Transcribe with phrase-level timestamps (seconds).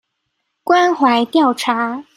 [0.63, 2.05] 關懷調查